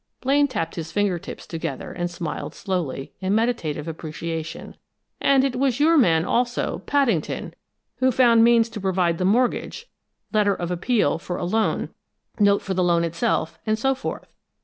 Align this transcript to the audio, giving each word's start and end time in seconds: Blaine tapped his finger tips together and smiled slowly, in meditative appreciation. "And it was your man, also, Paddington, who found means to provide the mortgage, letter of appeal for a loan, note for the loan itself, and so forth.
Blaine 0.19 0.47
tapped 0.47 0.73
his 0.73 0.91
finger 0.91 1.19
tips 1.19 1.45
together 1.45 1.91
and 1.91 2.09
smiled 2.09 2.55
slowly, 2.55 3.13
in 3.19 3.35
meditative 3.35 3.87
appreciation. 3.87 4.75
"And 5.21 5.43
it 5.43 5.55
was 5.55 5.79
your 5.79 5.95
man, 5.95 6.25
also, 6.25 6.79
Paddington, 6.87 7.53
who 7.97 8.11
found 8.11 8.43
means 8.43 8.67
to 8.69 8.81
provide 8.81 9.19
the 9.19 9.25
mortgage, 9.25 9.87
letter 10.33 10.55
of 10.55 10.71
appeal 10.71 11.19
for 11.19 11.37
a 11.37 11.45
loan, 11.45 11.89
note 12.39 12.63
for 12.63 12.73
the 12.73 12.83
loan 12.83 13.03
itself, 13.03 13.59
and 13.63 13.77
so 13.77 13.93
forth. 13.93 14.25